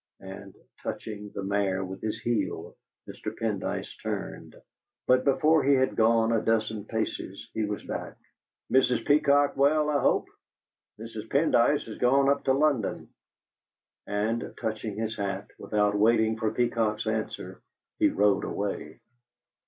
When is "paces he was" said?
6.85-7.83